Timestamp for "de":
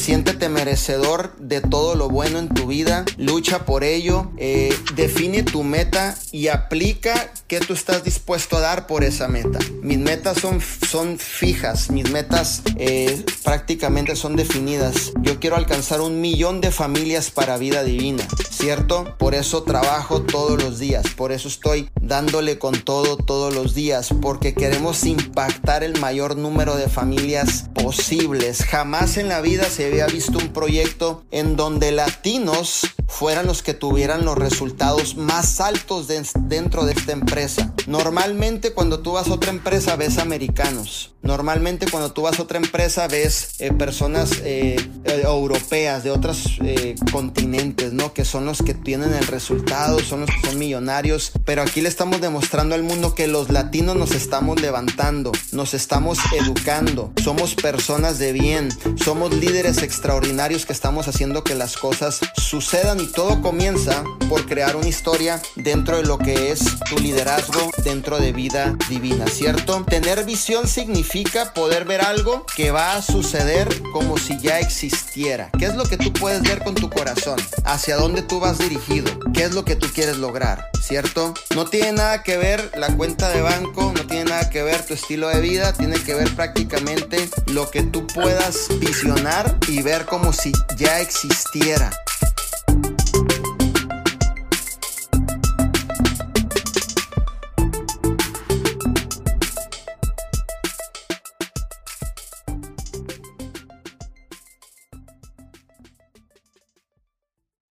1.36-1.60, 16.60-16.70, 26.76-26.88, 36.84-36.92, 46.02-46.10, 58.18-58.32, 65.98-66.02, 68.18-68.32, 83.30-83.40, 85.28-85.40